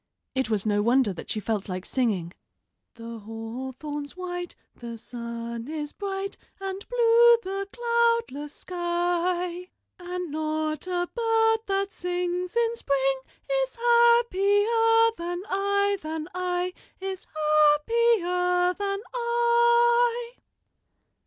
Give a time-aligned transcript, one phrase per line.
[0.33, 2.33] It was no wonder that she felt like singing:
[2.95, 9.69] "The hawthorn's white, the sun is bright, And blue the cloudless sky;
[9.99, 13.19] And not a bird that sings in spring
[13.63, 20.33] Is happier than I, than I, Is happier than I."